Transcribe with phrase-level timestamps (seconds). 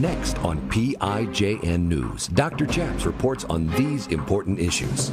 [0.00, 2.64] Next on PIJN News, Dr.
[2.64, 5.10] Chaps reports on these important issues.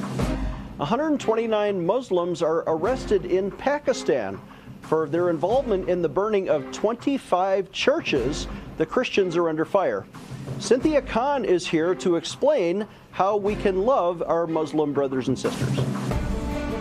[0.77, 4.39] 129 Muslims are arrested in Pakistan
[4.83, 8.47] for their involvement in the burning of 25 churches.
[8.77, 10.07] The Christians are under fire.
[10.57, 15.96] Cynthia Khan is here to explain how we can love our Muslim brothers and sisters.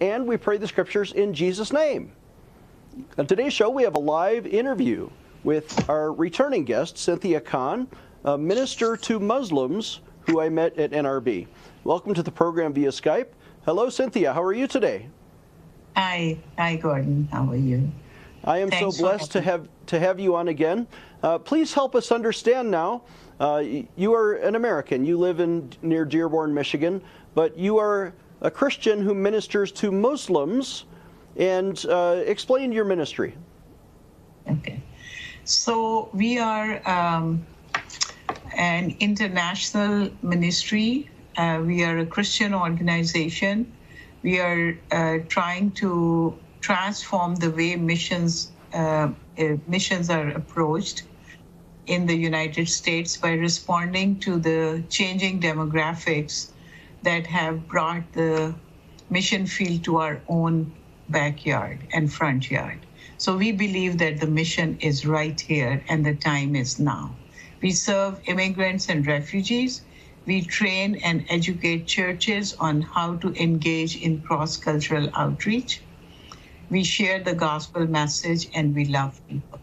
[0.00, 2.12] and we pray the scriptures in Jesus' name.
[3.18, 5.08] On today's show, we have a live interview
[5.44, 7.86] with our returning guest, Cynthia Khan,
[8.24, 11.46] a minister to Muslims who I met at NRB.
[11.84, 13.28] Welcome to the program via Skype.
[13.64, 14.32] Hello, Cynthia.
[14.32, 15.08] How are you today?
[15.96, 17.28] Hi, hi, Gordon.
[17.30, 17.90] How are you?
[18.44, 20.86] I am Thanks so blessed to have to have you on again.
[21.22, 23.02] Uh, please help us understand now.
[23.38, 23.62] Uh,
[23.96, 25.04] you are an American.
[25.04, 27.02] You live in near Dearborn, Michigan,
[27.34, 30.84] but you are a Christian who ministers to Muslims.
[31.36, 33.34] And uh, explain your ministry.
[34.48, 34.82] Okay.
[35.44, 37.46] So we are um,
[38.56, 41.08] an international ministry.
[41.36, 43.72] Uh, we are a Christian organization.
[44.22, 51.04] We are uh, trying to transform the way missions uh, uh, missions are approached
[51.86, 56.50] in the United States by responding to the changing demographics
[57.02, 58.54] that have brought the
[59.08, 60.72] mission field to our own
[61.08, 62.78] backyard and front yard.
[63.18, 67.14] So we believe that the mission is right here and the time is now.
[67.60, 69.82] We serve immigrants and refugees.
[70.26, 75.82] We train and educate churches on how to engage in cross cultural outreach.
[76.70, 79.58] We share the gospel message and we love people.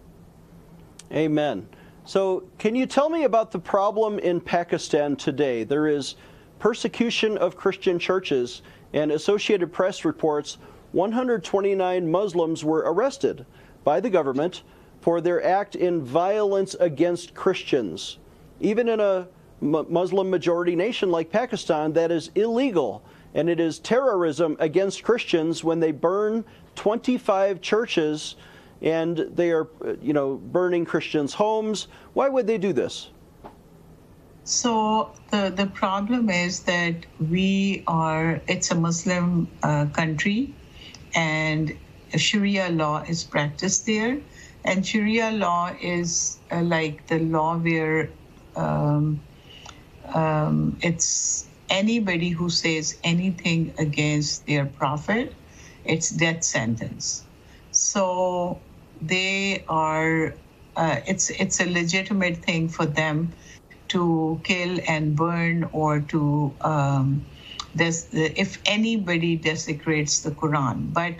[1.12, 1.68] Amen.
[2.06, 5.64] So, can you tell me about the problem in Pakistan today?
[5.64, 6.16] There is
[6.60, 8.62] persecution of Christian churches,
[8.94, 10.58] and Associated Press reports
[10.92, 13.46] 129 Muslims were arrested
[13.84, 14.64] by the government
[15.02, 18.18] for their act in violence against Christians.
[18.60, 19.28] Even in a
[19.62, 23.04] Muslim majority nation like Pakistan, that is illegal.
[23.34, 26.44] And it is terrorism against Christians when they burn
[26.76, 28.36] 25 churches
[28.82, 29.68] and they are,
[30.02, 31.88] you know, burning Christians' homes.
[32.14, 33.10] Why would they do this?
[34.48, 40.56] So the, the problem is that we are, it's a Muslim uh, country
[41.14, 41.78] and
[42.16, 44.22] Sharia law is practiced there.
[44.64, 48.14] And Sharia law is uh, like the law where
[48.56, 49.22] um,
[50.14, 55.36] um, it's anybody who says anything against their prophet,
[55.84, 57.26] it's death sentence.
[57.72, 58.64] So
[59.02, 60.36] they are,
[60.78, 63.34] uh, it's, it's a legitimate thing for them
[63.90, 67.26] to kill and burn or to um,
[68.14, 70.94] if anybody desecrates the Quran.
[70.94, 71.16] But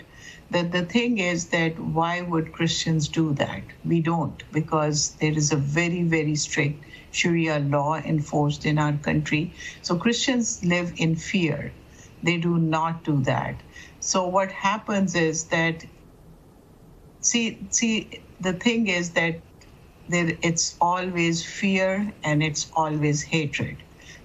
[0.50, 3.64] the, the thing is that why would Christians do that?
[3.84, 9.54] We don't, because there is a very, very strict Sharia law enforced in our country.
[9.82, 11.74] So Christians live in fear.
[12.22, 13.62] They do not do that.
[14.00, 15.84] So what happens is that
[17.20, 19.42] see see the thing is that
[20.08, 23.76] there, it's always fear and it's always hatred.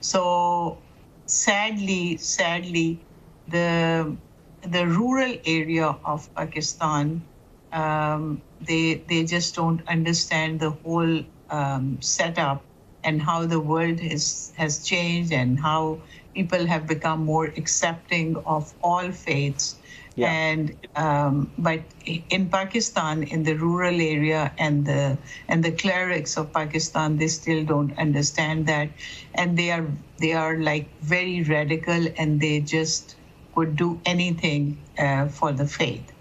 [0.01, 0.83] So
[1.25, 3.05] sadly, sadly,
[3.47, 4.15] the
[4.61, 7.23] the rural area of Pakistan,
[7.71, 12.63] um, they they just don't understand the whole um, setup
[13.03, 16.01] and how the world has has changed and how
[16.33, 19.75] people have become more accepting of all faiths
[20.15, 20.29] yeah.
[20.29, 26.53] And um, but in Pakistan, in the rural area, and the and the clerics of
[26.53, 28.89] Pakistan, they still don't understand that,
[29.33, 29.87] and they are
[30.19, 33.15] they are like very radical, and they just
[33.55, 36.11] would do anything uh, for the faith.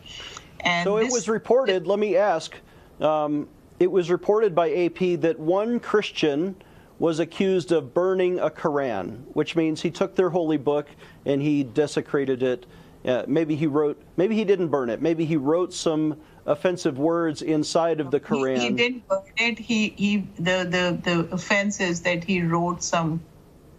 [0.61, 1.87] And so it was reported.
[1.87, 2.55] let me ask.
[3.00, 6.55] Um, it was reported by AP that one Christian
[6.99, 10.87] was accused of burning a Quran, which means he took their holy book
[11.26, 12.64] and he desecrated it
[13.04, 15.02] uh, maybe he wrote, maybe he didn't burn it.
[15.02, 16.16] Maybe he wrote some
[16.46, 18.58] offensive words inside of the Quran.
[18.58, 19.58] He, he didn't burn it.
[19.58, 23.20] He, he, the, the, the offense is that he wrote some,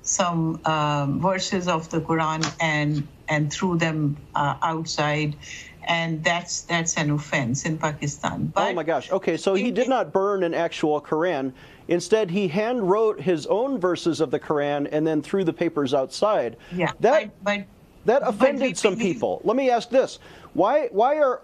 [0.02, 5.36] some um, verses of the Quran and and threw them uh, outside,
[5.84, 8.52] and that's that's an offense in Pakistan.
[8.54, 9.12] But oh my gosh!
[9.12, 11.54] Okay, so he did not burn an actual Quran.
[11.88, 15.94] Instead, he hand wrote his own verses of the Quran and then threw the papers
[15.94, 16.58] outside.
[16.72, 17.66] Yeah, that but, but
[18.06, 19.42] that offended some people.
[19.44, 20.20] Let me ask this:
[20.54, 21.42] Why why are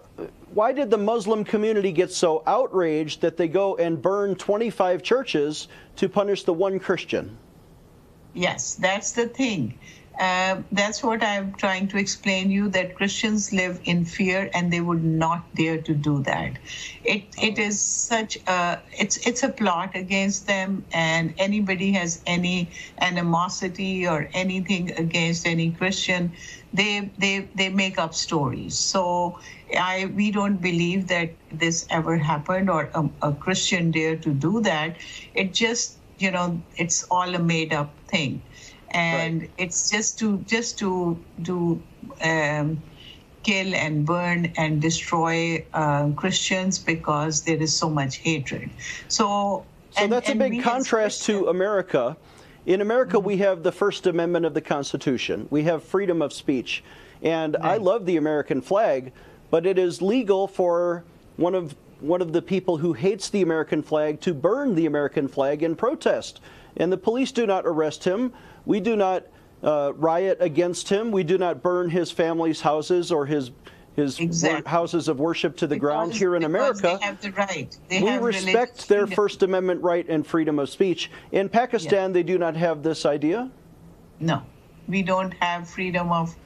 [0.52, 5.68] why did the Muslim community get so outraged that they go and burn 25 churches
[5.96, 7.36] to punish the one Christian?
[8.34, 9.78] Yes, that's the thing.
[10.20, 14.82] Uh, that's what I'm trying to explain you that Christians live in fear and they
[14.82, 16.58] would not dare to do that.
[17.04, 22.70] It it is such a it's it's a plot against them and anybody has any
[23.00, 26.32] animosity or anything against any Christian,
[26.72, 28.78] they they they make up stories.
[28.78, 29.38] So
[29.78, 34.60] I we don't believe that this ever happened or a, a Christian dare to do
[34.62, 34.98] that.
[35.34, 38.42] It just you know it's all a made up thing
[38.90, 39.50] and right.
[39.58, 41.80] it's just to just to do
[42.22, 42.82] um,
[43.42, 48.70] kill and burn and destroy uh, Christians because there is so much hatred.
[49.08, 52.16] So, so and, that's a big contrast to America.
[52.66, 53.26] In America, mm-hmm.
[53.26, 55.46] we have the First Amendment of the Constitution.
[55.50, 56.84] We have freedom of speech,
[57.22, 57.72] and right.
[57.72, 59.12] I love the American flag,
[59.50, 61.04] but it is legal for
[61.36, 65.28] one of one of the people who hates the American flag to burn the American
[65.28, 66.40] flag in protest.
[66.76, 68.32] And the police do not arrest him.
[68.64, 69.24] We do not
[69.62, 71.10] uh, riot against him.
[71.10, 73.50] We do not burn his family's houses or his
[73.96, 74.70] his exactly.
[74.70, 76.96] houses of worship to the because, ground here in America.
[77.00, 77.76] They have the right.
[77.88, 79.16] They we respect their freedom.
[79.16, 81.10] First Amendment right and freedom of speech.
[81.32, 82.14] In Pakistan, yeah.
[82.14, 83.50] they do not have this idea.
[84.20, 84.42] No,
[84.86, 86.36] we don't have freedom of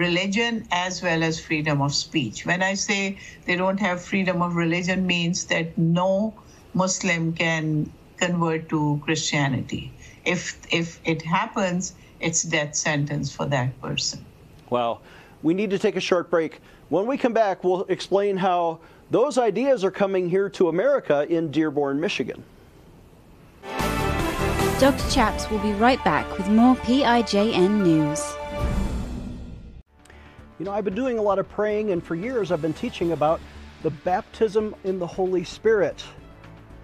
[0.00, 2.44] religion as well as freedom of speech.
[2.44, 6.34] When I say they don't have freedom of religion, means that no
[6.74, 9.92] Muslim can convert to Christianity
[10.24, 14.24] if if it happens, it's death sentence for that person.
[14.68, 15.00] Well,
[15.42, 16.60] we need to take a short break.
[16.88, 18.80] When we come back, we'll explain how
[19.10, 22.42] those ideas are coming here to America in Dearborn, Michigan.
[24.78, 25.10] Dr.
[25.10, 28.20] Chaps will be right back with more PIJN news.
[30.60, 33.12] You know, I've been doing a lot of praying, and for years I've been teaching
[33.12, 33.40] about
[33.82, 36.04] the baptism in the Holy Spirit.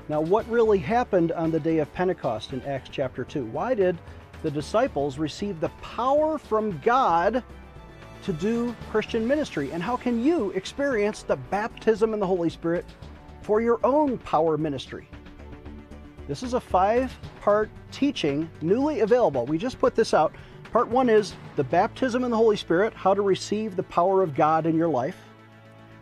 [0.09, 3.45] Now, what really happened on the day of Pentecost in Acts chapter 2?
[3.45, 3.99] Why did
[4.43, 7.45] the disciples receive the power from God
[8.23, 9.71] to do Christian ministry?
[9.73, 12.87] And how can you experience the baptism in the Holy Spirit
[13.43, 15.07] for your own power ministry?
[16.29, 19.45] This is a five part teaching newly available.
[19.45, 20.35] We just put this out.
[20.77, 24.35] Part one is the baptism in the Holy Spirit, how to receive the power of
[24.35, 25.17] God in your life.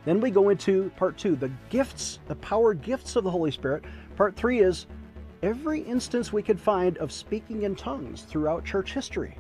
[0.04, 3.84] Then we go into part two, the gifts, the power gifts of the Holy Spirit.
[4.16, 4.86] Part three is
[5.44, 9.38] every instance we could find of speaking in tongues throughout church history.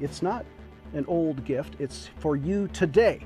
[0.00, 0.46] It's not
[0.94, 3.20] an old gift, it's for you today.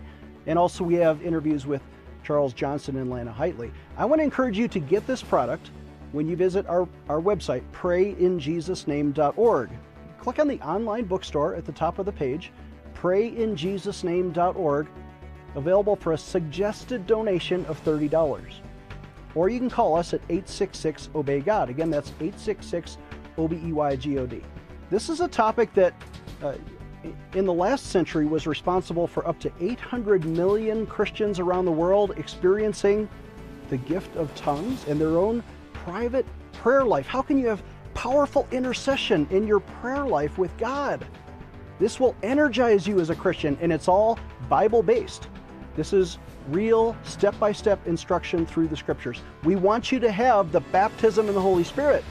[0.48, 1.82] And also, we have interviews with
[2.24, 3.70] Charles Johnson and Lana Heightley.
[3.96, 5.70] I want to encourage you to get this product
[6.10, 9.70] when you visit our, our website, prayinjesusname.org.
[10.28, 12.52] Click on the online bookstore at the top of the page,
[12.94, 14.86] prayinjesusname.org
[15.54, 18.52] available for a suggested donation of $30.
[19.34, 21.70] Or you can call us at 866 Obey God.
[21.70, 22.98] Again, that's 866
[23.38, 24.42] O B E Y G O D.
[24.90, 25.94] This is a topic that
[26.42, 26.56] uh,
[27.32, 32.12] in the last century was responsible for up to 800 million Christians around the world
[32.18, 33.08] experiencing
[33.70, 35.42] the gift of tongues and their own
[35.72, 37.06] private prayer life.
[37.06, 37.62] How can you have
[37.98, 41.04] powerful intercession in your prayer life with God?
[41.80, 45.26] This will energize you as a Christian, and it's all Bible based.
[45.74, 46.18] This is
[46.50, 49.20] real step by step instruction through the scriptures.
[49.42, 52.04] We want you to have the baptism in the Holy Spirit.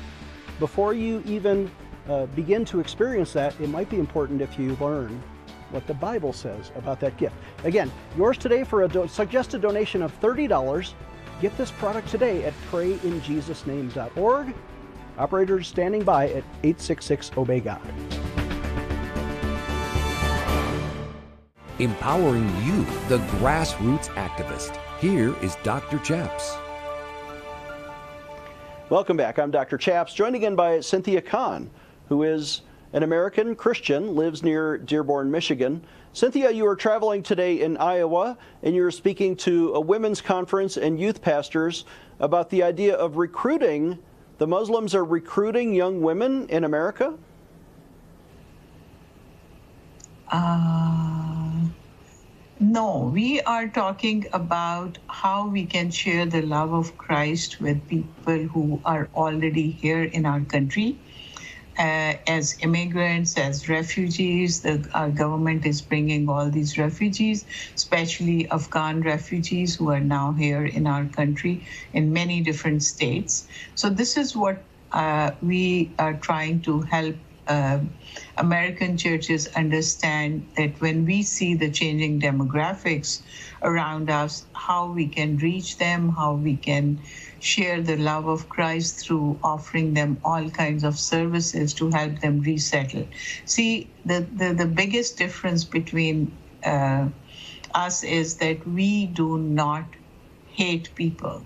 [0.60, 1.72] Before you even
[2.10, 5.24] uh, begin to experience that, it might be important if you learn
[5.72, 7.36] what the Bible says about that gift.
[7.64, 10.94] Again, yours today for a do- suggested donation of $30.
[11.40, 14.54] Get this product today at prayinjesusname.org.
[15.18, 17.82] Operators standing by at 866 Obey God.
[21.80, 24.80] empowering you, the grassroots activist.
[25.00, 26.00] Here is Dr.
[26.00, 26.56] Chaps.
[28.90, 29.38] Welcome back.
[29.38, 29.78] I'm Dr.
[29.78, 31.70] Chaps, joined again by Cynthia Khan,
[32.10, 32.62] who is
[32.94, 35.84] an American Christian, lives near Dearborn, Michigan.
[36.14, 41.00] Cynthia, you are traveling today in Iowa, and you're speaking to a women's conference and
[41.00, 41.86] youth pastors
[42.20, 44.00] about the idea of recruiting.
[44.38, 47.16] The Muslims are recruiting young women in America?
[50.32, 51.66] Uh,
[52.60, 58.44] no, we are talking about how we can share the love of Christ with people
[58.44, 61.00] who are already here in our country.
[61.78, 64.62] Uh, as immigrants, as refugees.
[64.62, 70.66] The, our government is bringing all these refugees, especially Afghan refugees who are now here
[70.66, 73.48] in our country in many different states.
[73.76, 77.16] So, this is what uh, we are trying to help.
[77.48, 77.80] Uh,
[78.38, 83.22] American churches understand that when we see the changing demographics
[83.64, 87.00] around us, how we can reach them, how we can
[87.40, 92.40] share the love of Christ through offering them all kinds of services to help them
[92.42, 93.08] resettle.
[93.46, 97.10] See, the, the, the biggest difference between uh,
[97.76, 99.96] us is that we do not
[100.46, 101.46] hate people.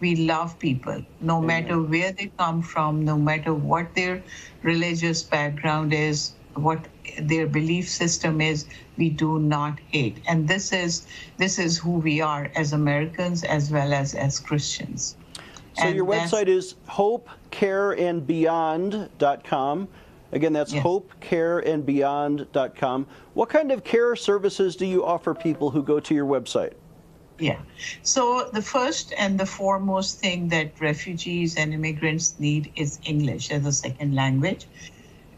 [0.00, 1.46] We love people, no Amen.
[1.46, 4.24] matter where they come from, no matter what their
[4.62, 11.06] religious background is, what their belief system is we do not hate and this is
[11.38, 15.16] this is who we are as americans as well as as christians
[15.82, 19.88] so and your website is hopecareandbeyond.com.
[20.32, 20.84] Again, that's yes.
[20.84, 23.06] hopecareandbeyond.com.
[23.34, 26.72] What kind of care services do you offer people who go to your website?
[27.38, 27.60] Yeah.
[28.02, 33.66] So the first and the foremost thing that refugees and immigrants need is English as
[33.66, 34.66] a second language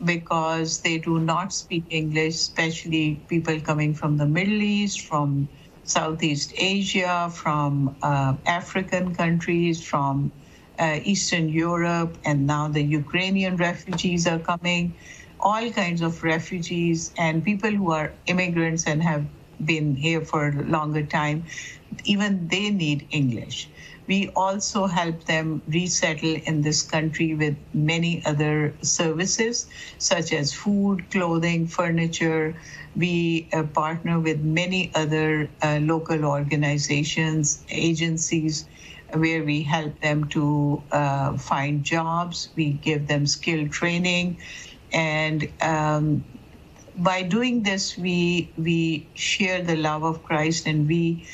[0.05, 5.49] because they do not speak English, especially people coming from the Middle East, from
[5.85, 10.33] Southeast Asia, from uh, African countries, from
[10.79, 14.95] uh, Eastern Europe, and now the Ukrainian refugees are coming.
[15.41, 19.25] All kinds of refugees and people who are immigrants and have
[19.65, 21.45] been here for a longer time,
[22.05, 23.69] even they need English.
[24.07, 29.67] We also help them resettle in this country with many other services,
[29.99, 32.61] such as food, clothing, furniture.
[32.95, 38.69] We uh, partner with many other uh, local organizations, agencies,
[39.15, 42.51] where we help them to uh, find jobs.
[42.57, 44.41] We give them skill training.
[44.93, 46.25] And um,
[46.97, 51.27] by doing this, we, we share the love of Christ and we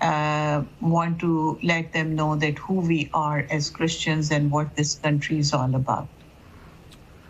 [0.00, 4.96] uh, want to let them know that who we are as Christians and what this
[4.96, 6.08] country is all about.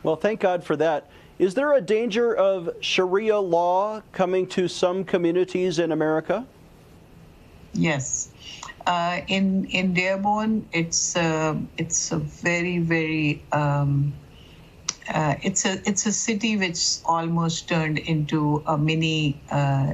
[0.02, 1.10] Well, thank God for that.
[1.38, 6.46] Is there a danger of Sharia law coming to some communities in America?
[7.72, 8.30] Yes.
[8.86, 14.14] Uh, in in Dearborn, it's uh, it's a very very um,
[15.12, 19.92] uh, it's a it's a city which almost turned into a mini uh,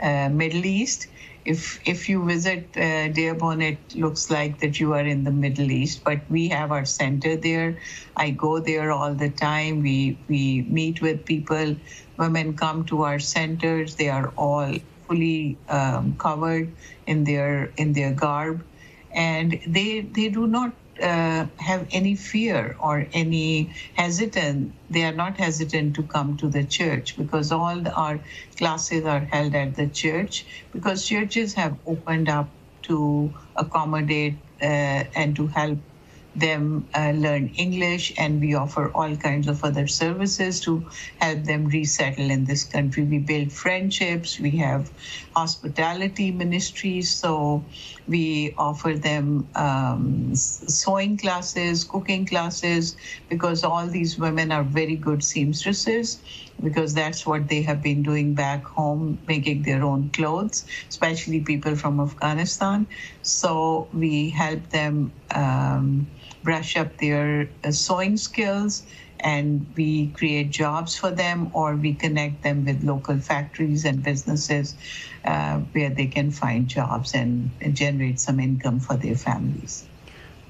[0.00, 1.08] uh, Middle East
[1.44, 5.70] if if you visit uh, Dearborn, it looks like that you are in the Middle
[5.70, 6.04] East.
[6.04, 7.78] But we have our center there.
[8.16, 9.80] I go there all the time.
[9.80, 11.76] We we meet with people.
[12.18, 13.96] Women come to our centers.
[13.96, 14.74] They are all
[15.08, 18.64] fully um, covered in their in their garb,
[19.12, 24.74] and they they do not uh, have any fear or any hesitant.
[24.90, 28.20] They are not hesitant to come to the church because all our
[28.58, 35.36] classes are held at the church because churches have opened up to accommodate uh, and
[35.36, 35.78] to help
[36.34, 41.66] them uh, learn English, and we offer all kinds of other services to help them
[41.66, 43.04] resettle in this country.
[43.04, 44.90] We build friendships, we have
[45.34, 47.66] hospitality ministries, so
[48.06, 52.96] we offer them um, sewing classes, cooking classes,
[53.28, 56.22] because all these women are very good seamstresses
[56.62, 61.74] because that's what they have been doing back home, making their own clothes, especially people
[61.76, 62.86] from Afghanistan.
[63.22, 66.10] So we help them um,
[66.42, 68.86] brush up their uh, sewing skills
[69.22, 74.74] and we create jobs for them or we connect them with local factories and businesses
[75.24, 79.86] uh, where they can find jobs and, generate some income for their families.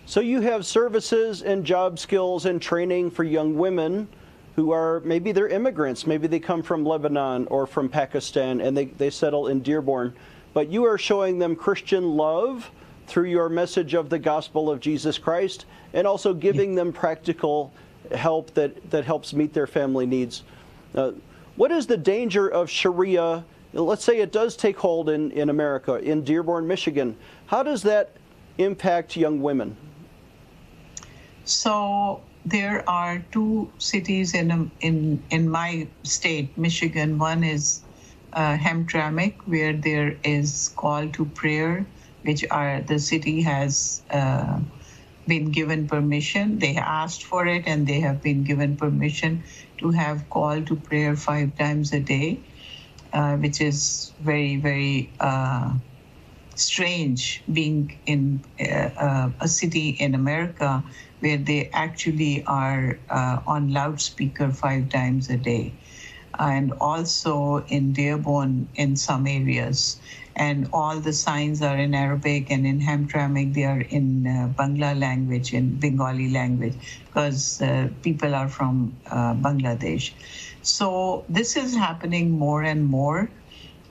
[0.07, 4.09] So you have services and job skills and training for young women
[4.57, 8.87] who are maybe they're immigrants, maybe they come from Lebanon or from Pakistan and they,
[8.87, 10.15] they settle in Dearborn,
[10.55, 12.71] but you are showing them Christian love
[13.07, 17.73] through your message of the gospel of Jesus Christ and also giving them practical
[18.11, 20.43] help that, that helps meet their family needs.
[20.95, 21.13] Uh,
[21.57, 23.45] what is the danger of Sharia?
[23.73, 27.17] Let's say it does take hold in, in America, in Dearborn, Michigan.
[27.47, 28.17] How does that
[28.59, 29.77] impact young women?
[31.45, 37.19] So there are two cities in in in my state, Michigan.
[37.19, 37.83] One is
[38.33, 41.87] uh, Hamtramck, where there is call to prayer,
[42.23, 44.03] which are the city has.
[44.11, 44.61] Uh,
[45.27, 46.59] been given permission.
[46.59, 49.45] They asked for it and they have been given permission
[49.79, 52.45] to have call to prayer five times a day,
[53.13, 55.75] uh, which is very, very uh,
[56.57, 60.85] strange being in uh, uh, a city in America
[61.21, 65.79] where they actually are uh, on loudspeaker five times a day.
[66.39, 70.01] And also in Dearborn in some areas.
[70.35, 74.99] And all the signs are in Arabic and in Hamtramck, they are in uh, Bangla
[74.99, 80.13] language, in Bengali language, because uh, people are from uh, Bangladesh.
[80.63, 83.31] So this is happening more and more.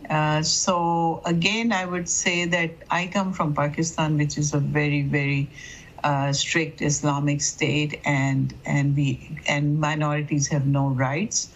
[0.10, 5.04] Uh, so again, I would say that I come from Pakistan, which is a very,
[5.04, 5.52] very
[6.04, 11.54] uh, strict Islamic state, and and we and minorities have no rights.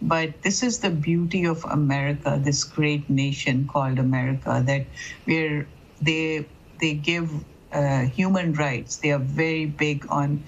[0.00, 4.86] But this is the beauty of America, this great nation called America, that
[5.24, 5.68] where
[6.00, 6.48] they
[6.80, 7.30] they give
[7.72, 8.98] uh, human rights.
[8.98, 10.44] They are very big on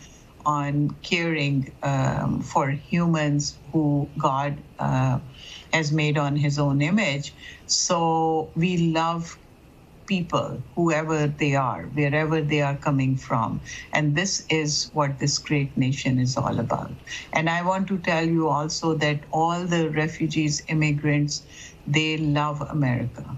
[0.46, 5.20] on caring um, for humans who God uh,
[5.72, 7.34] has made on His own image.
[7.66, 9.38] So we love
[10.08, 13.62] people, whoever they are, wherever they are coming from.
[13.92, 16.92] And this is what this great nation is all about.
[17.32, 21.46] And I want to tell you also that all the refugees, immigrants,
[21.86, 23.36] they love America.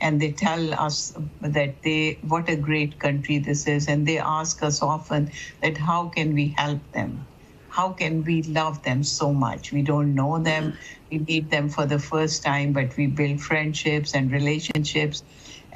[0.00, 3.88] And they tell us that they what a great country this is.
[3.88, 5.30] And they ask us often
[5.62, 7.26] that how can we help them?
[7.68, 9.72] How can we love them so much?
[9.72, 10.76] We don't know them.
[11.10, 15.22] We meet them for the first time but we build friendships and relationships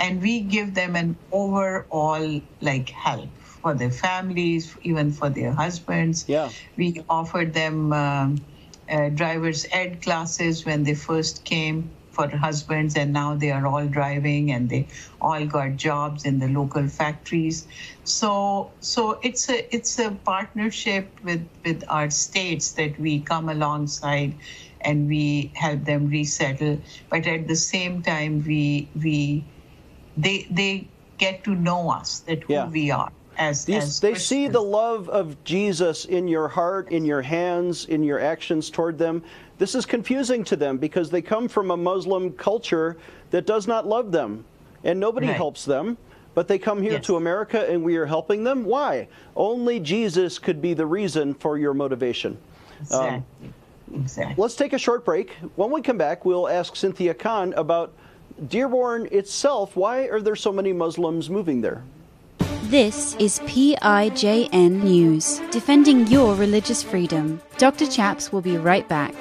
[0.01, 6.25] and we give them an overall like help for their families even for their husbands.
[6.27, 6.49] Yeah.
[6.77, 8.47] We offered them um,
[8.89, 13.87] uh, driver's ed classes when they first came for husbands and now they are all
[13.87, 14.89] driving and they
[15.21, 17.69] all got jobs in the local factories.
[18.05, 24.39] So so it's a it's a partnership with with our states that we come alongside
[24.81, 26.83] and we help them resettle.
[27.11, 29.47] But at the same time we we
[30.17, 30.87] they they
[31.19, 32.69] get to know us that who Yeah.
[32.69, 37.05] we are as, These, as they see the love of Jesus in your heart, in
[37.05, 39.23] your hands, in your actions toward them.
[39.59, 42.97] This is confusing to them because they come from a Muslim culture
[43.31, 44.45] that does not love them,
[44.85, 45.37] and nobody Right.
[45.37, 45.97] helps them.
[46.33, 47.07] But they come here Yes.
[47.07, 48.65] to America and we are helping them.
[48.65, 49.09] Why?
[49.35, 52.39] Only Jesus could be the reason for your motivation.
[52.81, 55.33] exactly um, exactly Let's take a short break.
[55.57, 57.93] When we come back, we'll ask Cynthia Khan about
[58.49, 59.77] Dearborn itself.
[59.77, 61.85] Why are there so many Muslims moving there?
[62.65, 67.43] This is PIJN News, defending your religious freedom.
[67.59, 67.87] Dr.
[67.87, 69.15] Chaps will be right back.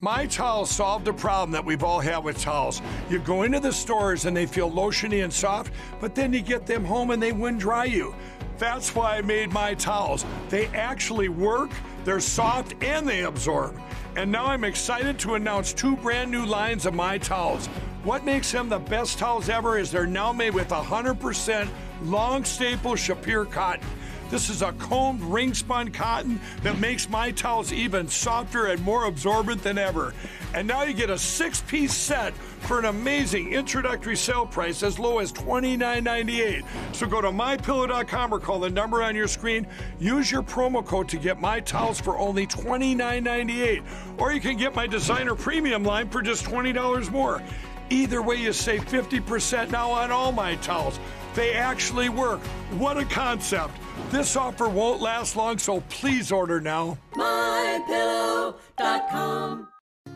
[0.00, 2.80] My towels solved a problem that we've all had with towels.
[3.10, 6.66] You go into the stores and they feel lotiony and soft, but then you get
[6.66, 8.14] them home and they wind dry you.
[8.56, 10.24] That's why I made my towels.
[10.48, 11.70] They actually work,
[12.04, 13.78] they're soft, and they absorb.
[14.16, 17.68] And now I'm excited to announce two brand new lines of my towels.
[18.02, 21.68] What makes them the best towels ever is they're now made with 100%
[22.04, 23.86] long staple Shapir cotton.
[24.30, 29.04] This is a combed ring spun cotton that makes my towels even softer and more
[29.04, 30.14] absorbent than ever.
[30.54, 34.98] And now you get a six piece set for an amazing introductory sale price as
[34.98, 36.64] low as $29.98.
[36.94, 39.66] So go to mypillow.com or call the number on your screen.
[39.98, 43.82] Use your promo code to get my towels for only $29.98.
[44.16, 47.42] Or you can get my designer premium line for just $20 more.
[47.90, 50.98] Either way, you save 50% now on all my towels.
[51.34, 52.40] They actually work.
[52.78, 53.74] What a concept.
[54.10, 56.98] This offer won't last long, so please order now.
[57.14, 59.69] mypillow.com.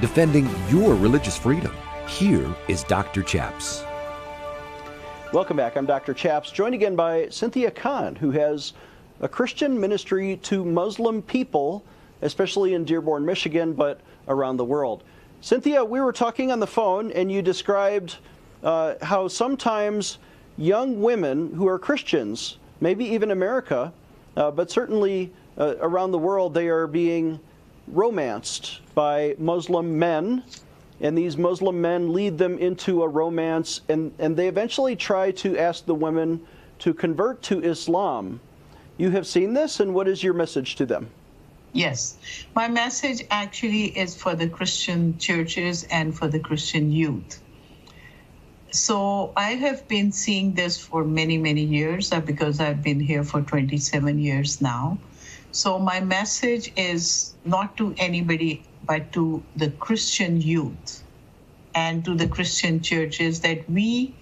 [0.00, 1.76] Defending your religious freedom.
[2.08, 3.22] Here is Dr.
[3.22, 3.84] Chaps.
[5.34, 5.76] Welcome back.
[5.76, 6.14] I'm Dr.
[6.14, 8.72] Chaps, joined again by Cynthia Khan, who has
[9.20, 11.84] a Christian ministry to Muslim people,
[12.22, 15.04] especially in Dearborn, Michigan, but around the world.
[15.42, 18.16] Cynthia, we were talking on the phone, and you described
[18.62, 20.16] uh, how sometimes
[20.56, 23.92] young women who are Christians, maybe even America,
[24.38, 27.38] uh, but certainly uh, around the world, they are being
[27.92, 30.42] romanced by Muslim men.
[31.00, 35.56] And these Muslim men lead them into a romance, and, and they eventually try to
[35.56, 36.46] ask the women
[36.80, 38.40] to convert to Islam.
[38.98, 41.08] You have seen this, and what is your message to them?
[41.72, 42.18] Yes.
[42.54, 47.40] My message actually is for the Christian churches and for the Christian youth.
[48.72, 53.24] So I have been seeing this for many, many years uh, because I've been here
[53.24, 54.98] for 27 years now.
[55.52, 61.02] So my message is not to anybody, but to the Christian youth
[61.74, 64.14] and to the Christian churches that we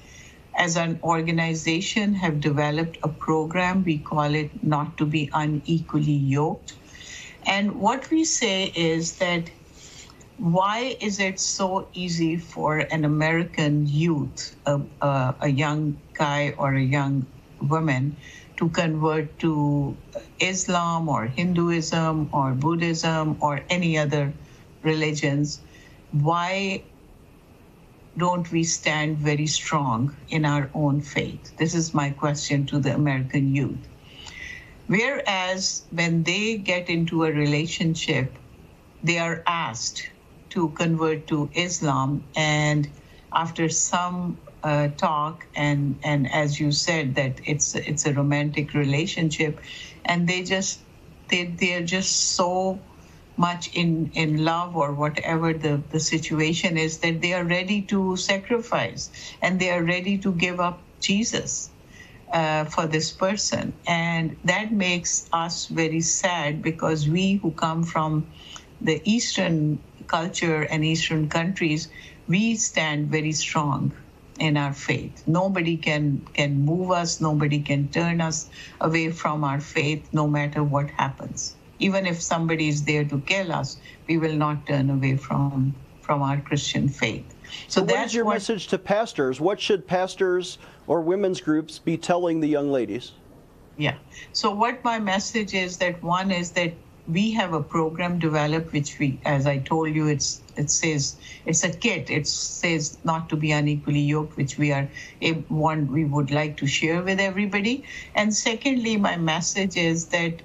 [0.56, 3.84] as an organization have developed a program.
[3.84, 6.74] We call it Not to Be Unequally Yoked.
[7.46, 9.50] And what we say is that
[10.38, 16.74] why is it so easy for an American youth, a, a, a young guy or
[16.74, 17.26] a young
[17.60, 18.16] woman,
[18.58, 19.96] to convert to
[20.40, 24.32] Islam or Hinduism or Buddhism or any other
[24.82, 25.60] religions?
[26.12, 26.84] Why
[28.16, 31.56] don't we stand very strong in our own faith?
[31.56, 33.88] This is my question to the American youth.
[34.88, 38.32] Whereas when they get into a relationship,
[39.02, 40.10] they are asked
[40.50, 42.88] to convert to Islam, and
[43.32, 49.60] after some uh, talk and and as you said that it's it's a romantic relationship,
[50.04, 50.80] and they just
[51.28, 52.82] they they're just so
[53.36, 58.16] much in in love or whatever the the situation is that they are ready to
[58.16, 59.10] sacrifice
[59.42, 61.70] and they are ready to give up Jesus
[62.32, 63.78] uh, for this person.
[63.86, 68.32] And that makes us very sad because we who come from
[68.80, 71.88] the Eastern culture and Eastern countries,
[72.26, 73.94] we stand very strong
[74.38, 75.22] in our faith.
[75.26, 78.48] Nobody can can move us, nobody can turn us
[78.80, 81.56] away from our faith no matter what happens.
[81.78, 83.76] Even if somebody is there to kill us,
[84.08, 87.26] we will not turn away from from our Christian faith.
[87.68, 89.40] So, so what is your what, message to pastors?
[89.40, 93.12] What should pastors or women's groups be telling the young ladies?
[93.76, 93.96] Yeah.
[94.32, 96.72] So what my message is that one is that
[97.08, 101.16] we have a program developed which we as i told you it's it says
[101.46, 102.10] it's a kit.
[102.10, 104.90] It says not to be unequally yoked which we are
[105.22, 107.84] eh, one we would like to share with everybody.
[108.14, 110.42] And secondly my message is that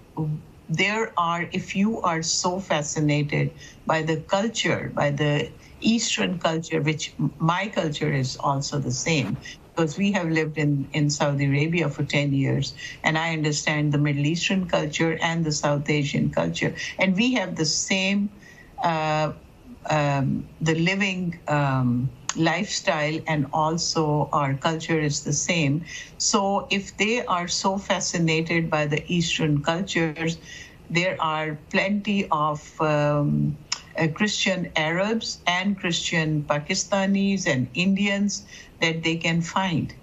[0.69, 7.15] there are if you are so fascinated by the culture by the eastern culture which
[7.39, 9.37] my culture is also the same
[9.75, 13.97] because we have lived in, in Saudi Arabia for 10 years, and I understand the
[13.97, 16.75] Middle Eastern culture and the South Asian culture.
[16.99, 18.29] And we have the same,
[18.83, 19.33] uh,
[19.89, 25.85] um, the living um, lifestyle, and also our culture is the same.
[26.17, 30.29] So if they are so fascinated by the Eastern cultures,
[30.89, 33.57] there are plenty of um,
[33.97, 38.45] uh, Christian Arabs and Christian Pakistanis and Indians
[38.79, 39.93] that they can find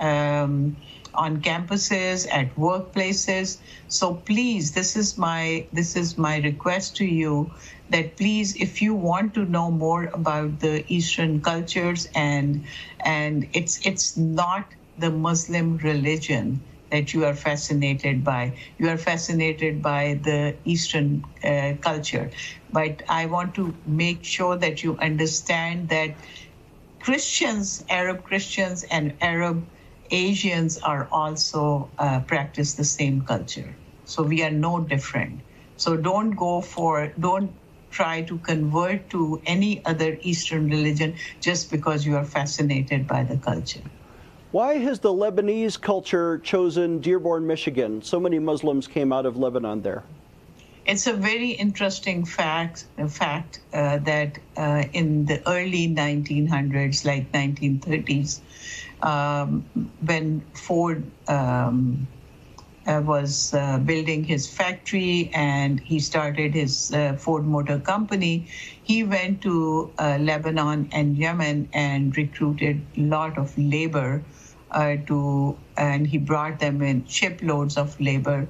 [0.00, 0.76] um,
[1.14, 3.58] on campuses, at workplaces.
[3.88, 7.52] So please, this is my this is my request to you
[7.90, 12.64] that please, if you want to know more about the Eastern cultures and
[13.00, 18.56] and it's it's not the Muslim religion that you are fascinated by.
[18.78, 22.30] You are fascinated by the Eastern uh, culture.
[22.70, 26.16] But I want to make sure that you understand that
[27.00, 29.68] Christians, Arab Christians, and Arab
[30.10, 33.78] Asians are also uh, practice the same culture.
[34.04, 35.42] So we are no different.
[35.76, 37.56] So don't go for, don't
[37.90, 43.38] try to convert to any other Eastern religion just because you are fascinated by the
[43.38, 43.84] culture.
[44.50, 48.00] Why has the Lebanese culture chosen Dearborn, Michigan?
[48.00, 50.04] So many Muslims came out of Lebanon there.
[50.86, 58.40] It's a very interesting fact, fact uh, that uh, in the early 1900s, like 1930s,
[59.02, 59.66] um,
[60.00, 62.08] when Ford um,
[62.88, 68.48] uh, was uh, building his factory and he started his uh, Ford Motor Company,
[68.82, 74.26] he went to uh, Lebanon and Yemen and recruited a lot of labor
[74.72, 78.48] uh, to, and he brought them in shiploads of labor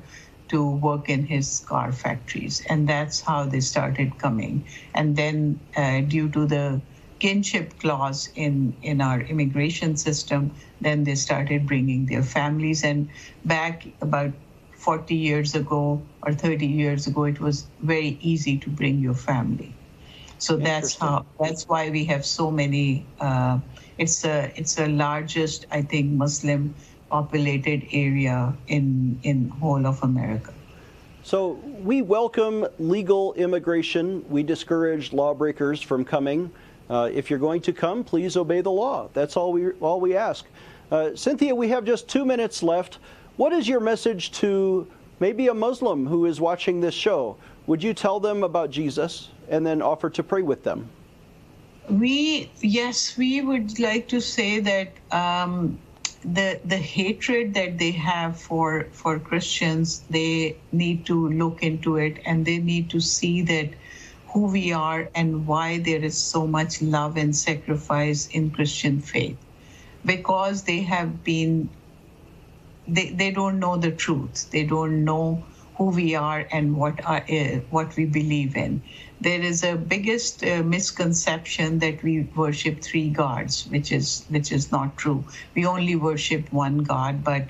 [0.48, 2.62] to work in his car factories.
[2.70, 4.66] And that's how they started coming.
[4.94, 6.83] And then, uh, due to the
[7.18, 12.85] kinship clause in, in our immigration system, then they started bringing their families.
[12.85, 13.09] And
[13.44, 14.33] back about
[14.72, 19.74] 40 years ago or 30 years ago, it was very easy to bring your family.
[20.38, 21.26] So that's how.
[21.40, 23.04] That's why we have so many.
[23.20, 23.59] Uh,
[23.98, 26.74] it's a it's a largest, I think, Muslim
[27.11, 30.54] populated area in in whole of America.
[31.24, 34.24] So we welcome legal immigration.
[34.31, 36.52] We discourage lawbreakers from coming.
[36.90, 39.09] Uh, if you're going to come, please obey the law.
[39.12, 40.46] That's all we all we ask.
[40.90, 42.98] Uh, Cynthia, we have just two minutes left.
[43.37, 44.87] What is your message to
[45.20, 47.37] maybe a Muslim who is watching this show?
[47.66, 50.88] Would you tell them about Jesus and then offer to pray with them?
[51.90, 55.79] We yes, we would like to say that um,
[56.24, 62.20] the the hatred that they have for for Christians, they need to look into it
[62.24, 63.68] and they need to see that
[64.38, 69.44] who we are and why there is so much love and sacrifice in Christian faith.
[70.05, 71.70] Because they have been
[72.87, 74.51] they, they don't know the truth.
[74.51, 75.46] They don't know
[75.77, 78.83] who we are and what are, uh, what we believe in.
[79.20, 84.70] There is a biggest uh, misconception that we worship three gods which is which is
[84.72, 85.27] not true.
[85.55, 87.48] We only worship one god but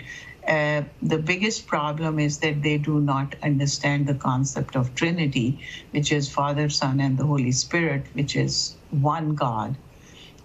[0.49, 5.61] uh, the biggest problem is that they do not understand the concept of Trinity,
[5.93, 9.79] which is Father, Son, and the Holy Spirit, which is one God.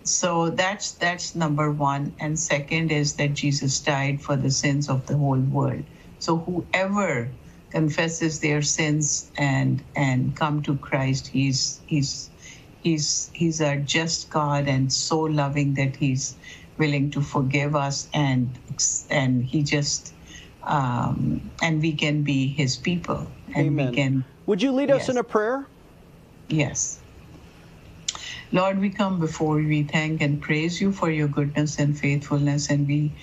[0.04, 2.16] So that's that's number one.
[2.20, 5.86] And second is that Jesus died for the sins of the whole world.
[6.20, 7.38] So whoever
[7.72, 12.32] confesses their sins and and come to Christ, he's he's
[12.82, 16.38] he's he's a just God and so loving that he's
[16.78, 18.60] willing to forgive us and
[19.10, 20.14] and he just
[20.64, 23.90] um, and we can be his people and Amen.
[23.90, 25.70] we can would you lead us in a prayer?
[26.50, 27.00] Yes.
[28.52, 29.68] Lord we come before you.
[29.68, 32.70] We thank and praise you for your goodness and faithfulness.
[32.70, 33.16] And we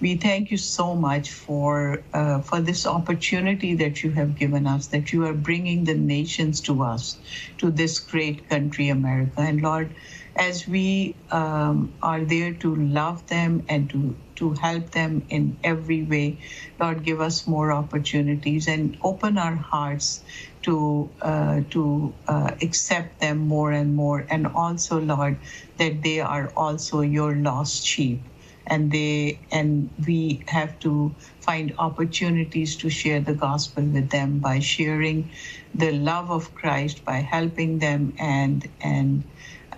[0.00, 4.88] we thank you so much for uh, for this opportunity that you have given us
[4.88, 7.18] that you are bringing the nations to us
[7.58, 9.40] to this great country america.
[9.40, 9.96] And lord
[10.36, 16.02] as we um, are there to love them and to, to help them in every
[16.04, 16.40] way.
[16.78, 20.22] Lord, give us more opportunities and open our hearts
[20.62, 24.26] to uh, to uh, accept them more and more.
[24.30, 25.40] And also, Lord,
[25.78, 28.28] that they are also your lost sheep.
[28.66, 34.58] And they and we have to find opportunities to share the gospel with them by
[34.60, 35.30] sharing
[35.74, 39.24] the love of Christ, by helping them and and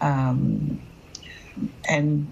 [0.01, 0.81] um,
[1.89, 2.31] and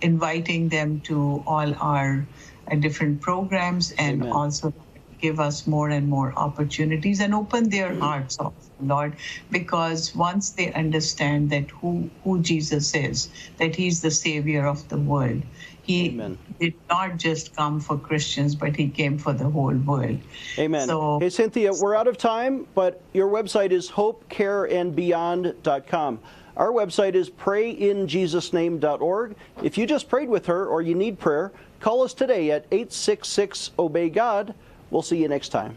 [0.00, 2.26] inviting them to all our
[2.70, 4.32] uh, different programs and Amen.
[4.32, 4.72] also
[5.20, 9.16] give us more and more opportunities and open their hearts also, Lord,
[9.50, 14.98] because once they understand that who, who Jesus is, that he's the savior of the
[14.98, 15.42] world,
[15.82, 16.38] he Amen.
[16.60, 20.18] did not just come for Christians, but he came for the whole world.
[20.58, 20.88] Amen.
[20.88, 26.20] So- hey, Cynthia, we're out of time, but your website is hopecareandbeyond.com.
[26.56, 29.34] Our website is prayinjesusname.org.
[29.62, 33.72] If you just prayed with her or you need prayer, call us today at 866
[33.78, 34.54] Obey God.
[34.90, 35.76] We'll see you next time.